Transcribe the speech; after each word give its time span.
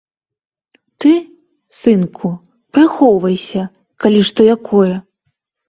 Ты, 1.05 1.11
сынку, 1.81 2.27
прыхоўвайся, 2.77 3.61
калі 4.07 4.21
што 4.33 4.51
якое. 4.59 4.93